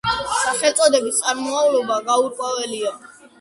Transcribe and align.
სახელწოდების 0.37 1.19
წარმომავლობა 1.19 1.99
გაურკვეველია. 2.09 2.97